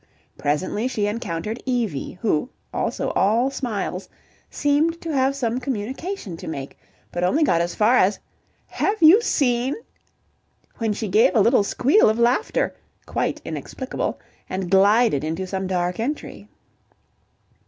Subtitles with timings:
[0.35, 4.09] Presently she encountered Evie, who, also all smiles,
[4.49, 6.75] seemed to have some communication to make,
[7.11, 8.17] but only got as far as
[8.65, 9.75] "Have you seen"
[10.79, 12.75] when she gave a little squeal of laughter,
[13.05, 14.19] quite inexplicable,
[14.49, 16.47] and glided into some dark entry.